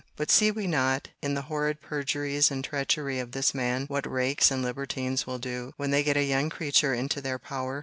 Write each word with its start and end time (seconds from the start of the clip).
But 0.15 0.31
see 0.31 0.49
we 0.49 0.65
not, 0.65 1.09
in 1.21 1.35
the 1.35 1.43
horrid 1.43 1.79
perjuries 1.79 2.49
and 2.49 2.65
treachery 2.65 3.19
of 3.19 3.33
this 3.33 3.53
man, 3.53 3.85
what 3.85 4.11
rakes 4.11 4.49
and 4.49 4.63
libertines 4.63 5.27
will 5.27 5.37
do, 5.37 5.73
when 5.77 5.91
they 5.91 6.01
get 6.01 6.17
a 6.17 6.23
young 6.23 6.49
creature 6.49 6.95
into 6.95 7.21
their 7.21 7.37
power! 7.37 7.79